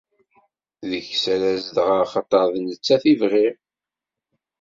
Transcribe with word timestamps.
Deg-s 0.89 1.23
ara 1.33 1.49
zedɣeɣ 1.65 1.99
axaṭer 2.05 2.45
d 2.53 2.55
nettat 2.59 3.03
i 3.11 3.13
bɣiɣ. 3.19 3.55